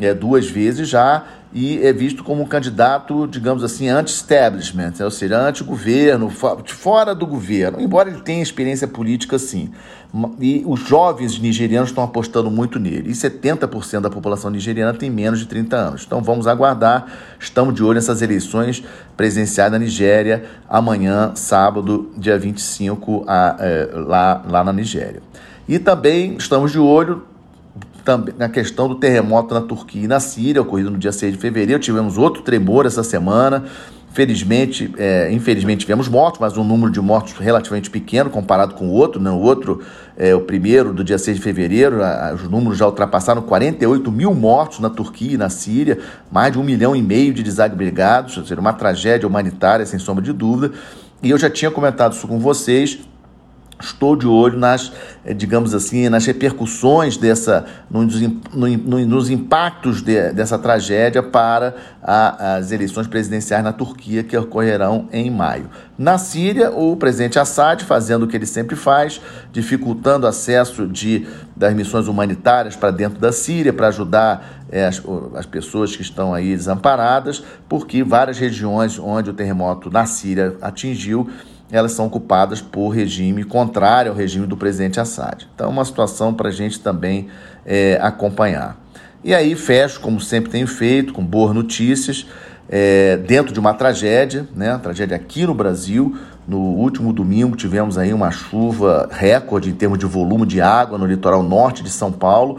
é, 0.00 0.12
duas 0.12 0.48
vezes 0.48 0.88
já, 0.88 1.24
e 1.52 1.84
é 1.84 1.92
visto 1.92 2.22
como 2.22 2.42
um 2.42 2.46
candidato, 2.46 3.26
digamos 3.26 3.64
assim, 3.64 3.88
anti-establishment, 3.88 4.92
ou 5.00 5.10
seja, 5.10 5.38
anti-governo, 5.38 6.30
fora 6.30 7.14
do 7.14 7.26
governo, 7.26 7.80
embora 7.80 8.10
ele 8.10 8.20
tenha 8.20 8.42
experiência 8.42 8.86
política 8.86 9.38
sim. 9.38 9.70
E 10.40 10.62
os 10.66 10.80
jovens 10.80 11.38
nigerianos 11.38 11.90
estão 11.90 12.02
apostando 12.04 12.50
muito 12.50 12.78
nele. 12.78 13.10
E 13.10 13.12
70% 13.12 14.00
da 14.00 14.10
população 14.10 14.50
nigeriana 14.50 14.94
tem 14.94 15.10
menos 15.10 15.38
de 15.38 15.46
30 15.46 15.76
anos. 15.76 16.04
Então 16.06 16.22
vamos 16.22 16.46
aguardar. 16.46 17.06
Estamos 17.38 17.74
de 17.74 17.82
olho 17.82 17.94
nessas 17.94 18.22
eleições 18.22 18.82
presidenciais 19.16 19.70
na 19.70 19.78
Nigéria, 19.78 20.44
amanhã, 20.68 21.32
sábado, 21.34 22.10
dia 22.16 22.38
25, 22.38 23.24
a, 23.26 23.56
é, 23.58 23.90
lá, 23.94 24.42
lá 24.48 24.64
na 24.64 24.72
Nigéria. 24.72 25.20
E 25.68 25.78
também 25.78 26.36
estamos 26.36 26.72
de 26.72 26.78
olho 26.78 27.24
também 28.08 28.34
na 28.38 28.48
questão 28.48 28.88
do 28.88 28.94
terremoto 28.94 29.52
na 29.52 29.60
Turquia 29.60 30.04
e 30.04 30.08
na 30.08 30.18
Síria, 30.18 30.62
ocorrido 30.62 30.90
no 30.90 30.96
dia 30.96 31.12
6 31.12 31.34
de 31.34 31.38
fevereiro. 31.38 31.78
Tivemos 31.78 32.16
outro 32.16 32.42
tremor 32.42 32.86
essa 32.86 33.02
semana. 33.02 33.64
Felizmente, 34.14 34.90
é, 34.96 35.30
infelizmente 35.30 35.80
tivemos 35.80 36.08
mortos, 36.08 36.40
mas 36.40 36.56
um 36.56 36.64
número 36.64 36.90
de 36.90 37.02
mortos 37.02 37.34
relativamente 37.34 37.90
pequeno 37.90 38.30
comparado 38.30 38.74
com 38.74 38.88
o 38.88 38.92
outro. 38.92 39.20
Né? 39.20 39.30
O 39.30 39.36
outro, 39.36 39.82
é, 40.16 40.34
o 40.34 40.40
primeiro, 40.40 40.94
do 40.94 41.04
dia 41.04 41.18
6 41.18 41.36
de 41.36 41.42
fevereiro, 41.42 42.02
a, 42.02 42.32
os 42.34 42.48
números 42.48 42.78
já 42.78 42.86
ultrapassaram 42.86 43.42
48 43.42 44.10
mil 44.10 44.34
mortos 44.34 44.80
na 44.80 44.88
Turquia 44.88 45.34
e 45.34 45.36
na 45.36 45.50
Síria, 45.50 45.98
mais 46.32 46.50
de 46.50 46.58
um 46.58 46.64
milhão 46.64 46.96
e 46.96 47.02
meio 47.02 47.34
de 47.34 47.42
desagregados, 47.42 48.38
ou 48.38 48.42
seja, 48.42 48.58
uma 48.58 48.72
tragédia 48.72 49.28
humanitária, 49.28 49.84
sem 49.84 49.98
sombra 49.98 50.24
de 50.24 50.32
dúvida. 50.32 50.72
E 51.22 51.28
eu 51.28 51.36
já 51.36 51.50
tinha 51.50 51.70
comentado 51.70 52.14
isso 52.14 52.26
com 52.26 52.38
vocês 52.38 52.98
estou 53.80 54.16
de 54.16 54.26
olho 54.26 54.58
nas, 54.58 54.92
eh, 55.24 55.32
digamos 55.32 55.74
assim, 55.74 56.08
nas 56.08 56.26
repercussões 56.26 57.16
dessa, 57.16 57.64
nos, 57.90 58.20
nos 58.52 59.30
impactos 59.30 60.02
de, 60.02 60.32
dessa 60.32 60.58
tragédia 60.58 61.22
para 61.22 61.74
a, 62.02 62.56
as 62.56 62.72
eleições 62.72 63.06
presidenciais 63.06 63.62
na 63.62 63.72
Turquia 63.72 64.24
que 64.24 64.36
ocorrerão 64.36 65.08
em 65.12 65.30
maio. 65.30 65.68
Na 65.96 66.18
Síria, 66.18 66.70
o 66.70 66.96
presidente 66.96 67.38
Assad 67.38 67.84
fazendo 67.84 68.24
o 68.24 68.28
que 68.28 68.36
ele 68.36 68.46
sempre 68.46 68.76
faz, 68.76 69.20
dificultando 69.52 70.26
o 70.26 70.28
acesso 70.28 70.86
de, 70.86 71.26
das 71.56 71.74
missões 71.74 72.08
humanitárias 72.08 72.74
para 72.74 72.90
dentro 72.90 73.18
da 73.18 73.32
Síria, 73.32 73.72
para 73.72 73.88
ajudar 73.88 74.64
é, 74.70 74.86
as, 74.86 75.02
as 75.34 75.46
pessoas 75.46 75.94
que 75.94 76.02
estão 76.02 76.34
aí 76.34 76.54
desamparadas, 76.54 77.42
porque 77.68 78.02
várias 78.02 78.38
regiões 78.38 78.98
onde 78.98 79.30
o 79.30 79.34
terremoto 79.34 79.90
na 79.90 80.04
Síria 80.06 80.56
atingiu 80.60 81.28
elas 81.70 81.92
são 81.92 82.06
ocupadas 82.06 82.60
por 82.60 82.90
regime 82.90 83.44
contrário 83.44 84.10
ao 84.10 84.16
regime 84.16 84.46
do 84.46 84.56
presidente 84.56 84.98
Assad. 84.98 85.48
Então, 85.54 85.68
é 85.68 85.70
uma 85.70 85.84
situação 85.84 86.32
para 86.32 86.48
a 86.48 86.52
gente 86.52 86.80
também 86.80 87.28
é, 87.66 87.98
acompanhar. 88.00 88.76
E 89.22 89.34
aí 89.34 89.54
fecho, 89.54 90.00
como 90.00 90.20
sempre 90.20 90.50
tenho 90.50 90.66
feito, 90.66 91.12
com 91.12 91.24
boas 91.24 91.54
notícias, 91.54 92.26
é, 92.68 93.16
dentro 93.16 93.52
de 93.52 93.58
uma 93.58 93.74
tragédia, 93.74 94.46
né? 94.54 94.78
Tragédia 94.82 95.16
aqui 95.16 95.46
no 95.46 95.54
Brasil. 95.54 96.16
No 96.46 96.58
último 96.58 97.12
domingo 97.12 97.56
tivemos 97.56 97.98
aí 97.98 98.12
uma 98.12 98.30
chuva 98.30 99.08
recorde 99.10 99.68
em 99.68 99.74
termos 99.74 99.98
de 99.98 100.06
volume 100.06 100.46
de 100.46 100.60
água 100.60 100.96
no 100.96 101.06
litoral 101.06 101.42
norte 101.42 101.82
de 101.82 101.90
São 101.90 102.12
Paulo. 102.12 102.58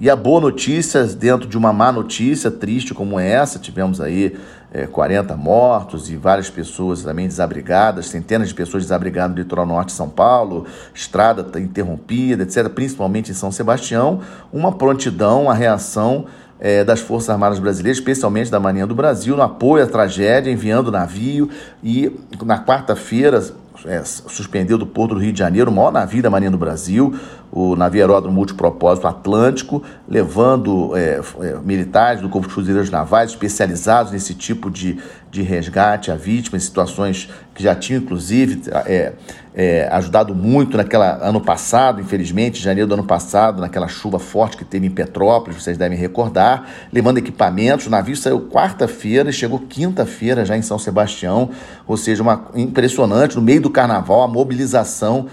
E 0.00 0.08
a 0.08 0.14
boa 0.14 0.40
notícia, 0.40 1.02
dentro 1.02 1.48
de 1.48 1.58
uma 1.58 1.72
má 1.72 1.90
notícia 1.90 2.52
triste 2.52 2.94
como 2.94 3.18
essa, 3.18 3.58
tivemos 3.58 4.00
aí 4.00 4.38
é, 4.72 4.86
40 4.86 5.36
mortos 5.36 6.08
e 6.08 6.16
várias 6.16 6.48
pessoas 6.48 7.02
também 7.02 7.26
desabrigadas, 7.26 8.06
centenas 8.06 8.46
de 8.46 8.54
pessoas 8.54 8.84
desabrigadas 8.84 9.34
no 9.36 9.42
litoral 9.42 9.66
norte 9.66 9.88
de 9.88 9.94
São 9.94 10.08
Paulo, 10.08 10.66
estrada 10.94 11.58
interrompida, 11.58 12.44
etc., 12.44 12.68
principalmente 12.68 13.32
em 13.32 13.34
São 13.34 13.50
Sebastião, 13.50 14.20
uma 14.52 14.70
prontidão, 14.70 15.42
uma 15.42 15.54
reação 15.54 16.26
é, 16.60 16.84
das 16.84 17.00
Forças 17.00 17.30
Armadas 17.30 17.58
Brasileiras, 17.58 17.98
especialmente 17.98 18.52
da 18.52 18.60
Marinha 18.60 18.86
do 18.86 18.94
Brasil, 18.94 19.36
no 19.36 19.42
apoio 19.42 19.82
à 19.82 19.86
tragédia, 19.88 20.48
enviando 20.48 20.92
navio 20.92 21.50
e 21.82 22.16
na 22.44 22.64
quarta-feira 22.64 23.42
é, 23.84 24.02
suspendeu 24.04 24.76
do 24.76 24.86
Porto 24.86 25.14
do 25.14 25.20
Rio 25.20 25.32
de 25.32 25.38
Janeiro, 25.38 25.70
o 25.70 25.74
maior 25.74 25.92
navio 25.92 26.22
da 26.22 26.30
Marinha 26.30 26.50
do 26.50 26.58
Brasil, 26.58 27.14
o 27.50 27.76
navio 27.76 28.00
aeródromo 28.00 28.34
multipropósito 28.34 29.06
Atlântico, 29.06 29.82
levando 30.08 30.96
é, 30.96 31.20
é, 31.40 31.58
militares 31.62 32.20
do 32.20 32.28
Corpo 32.28 32.48
de 32.48 32.54
Fuzileiros 32.54 32.90
Navais 32.90 33.30
especializados 33.30 34.12
nesse 34.12 34.34
tipo 34.34 34.70
de, 34.70 34.98
de 35.30 35.42
resgate 35.42 36.10
a 36.10 36.14
vítimas, 36.14 36.62
em 36.62 36.64
situações 36.64 37.28
que 37.54 37.62
já 37.62 37.74
tinham, 37.74 38.02
inclusive, 38.02 38.62
é, 38.86 39.12
é, 39.54 39.88
ajudado 39.90 40.34
muito 40.34 40.76
naquela 40.76 41.18
ano 41.20 41.40
passado, 41.40 42.00
infelizmente, 42.00 42.62
janeiro 42.62 42.88
do 42.88 42.94
ano 42.94 43.04
passado, 43.04 43.60
naquela 43.60 43.88
chuva 43.88 44.18
forte 44.18 44.56
que 44.56 44.64
teve 44.64 44.86
em 44.86 44.90
Petrópolis, 44.90 45.62
vocês 45.62 45.76
devem 45.76 45.98
recordar, 45.98 46.68
levando 46.92 47.18
equipamentos. 47.18 47.86
O 47.86 47.90
navio 47.90 48.16
saiu 48.16 48.48
quarta-feira 48.48 49.30
e 49.30 49.32
chegou 49.32 49.58
quinta-feira 49.58 50.44
já 50.44 50.56
em 50.56 50.62
São 50.62 50.78
Sebastião, 50.78 51.50
ou 51.86 51.96
seja, 51.96 52.22
uma 52.22 52.48
impressionante, 52.54 53.36
no 53.36 53.42
meio 53.42 53.60
do 53.60 53.70
carnaval, 53.70 54.22
a 54.22 54.28
mobilização 54.28 55.26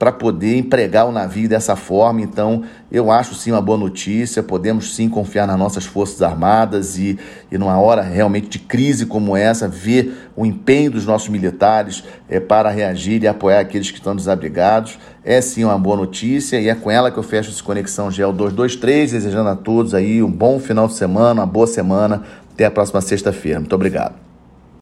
para 0.00 0.10
poder 0.10 0.56
empregar 0.56 1.06
o 1.06 1.12
navio 1.12 1.46
dessa 1.46 1.76
forma. 1.76 2.22
Então, 2.22 2.62
eu 2.90 3.10
acho 3.10 3.34
sim 3.34 3.52
uma 3.52 3.60
boa 3.60 3.76
notícia. 3.76 4.42
Podemos 4.42 4.96
sim 4.96 5.10
confiar 5.10 5.46
nas 5.46 5.58
nossas 5.58 5.84
Forças 5.84 6.22
Armadas 6.22 6.96
e, 6.96 7.18
e 7.52 7.58
numa 7.58 7.78
hora 7.78 8.00
realmente 8.00 8.48
de 8.48 8.58
crise 8.60 9.04
como 9.04 9.36
essa, 9.36 9.68
ver 9.68 10.30
o 10.34 10.46
empenho 10.46 10.90
dos 10.90 11.04
nossos 11.04 11.28
militares 11.28 12.02
é, 12.30 12.40
para 12.40 12.70
reagir 12.70 13.22
e 13.22 13.28
apoiar 13.28 13.60
aqueles 13.60 13.90
que 13.90 13.98
estão 13.98 14.16
desabrigados. 14.16 14.98
É 15.22 15.38
sim 15.42 15.64
uma 15.64 15.78
boa 15.78 15.98
notícia 15.98 16.58
e 16.58 16.70
é 16.70 16.74
com 16.74 16.90
ela 16.90 17.10
que 17.10 17.18
eu 17.18 17.22
fecho 17.22 17.50
esse 17.50 17.62
Conexão 17.62 18.10
Gel 18.10 18.32
223, 18.32 19.12
desejando 19.12 19.50
a 19.50 19.54
todos 19.54 19.92
aí 19.92 20.22
um 20.22 20.32
bom 20.32 20.58
final 20.58 20.86
de 20.86 20.94
semana, 20.94 21.42
uma 21.42 21.46
boa 21.46 21.66
semana. 21.66 22.22
Até 22.54 22.64
a 22.64 22.70
próxima 22.70 23.02
sexta-feira. 23.02 23.60
Muito 23.60 23.74
obrigado. 23.74 24.29